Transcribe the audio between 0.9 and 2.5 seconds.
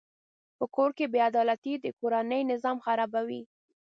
کې بېعدالتي د کورنۍ